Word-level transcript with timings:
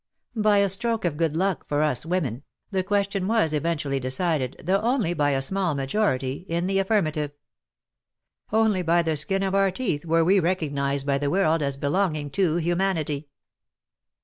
By 0.35 0.57
a 0.57 0.69
stroke 0.69 1.05
of 1.05 1.15
good 1.15 1.37
luck 1.37 1.67
for 1.67 1.83
us 1.83 2.07
women, 2.07 2.41
the 2.71 2.81
question 2.83 3.27
was 3.27 3.53
eventually 3.53 3.99
decided, 3.99 4.59
though 4.65 4.79
only 4.81 5.13
by 5.13 5.29
a 5.29 5.43
small 5.43 5.75
majority, 5.75 6.43
in 6.49 6.65
the 6.65 6.79
affirmative. 6.79 7.33
Only 8.51 8.81
by 8.81 9.03
the 9.03 9.15
skin 9.15 9.43
of 9.43 9.53
our 9.53 9.69
teeth 9.69 10.03
were 10.03 10.25
we 10.25 10.39
recognized 10.39 11.05
by 11.05 11.19
the 11.19 11.29
world 11.29 11.61
as 11.61 11.77
belonging 11.77 12.31
to 12.31 12.55
humanity 12.55 13.29